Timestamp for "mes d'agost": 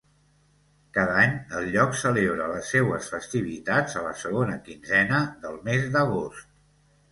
5.71-6.53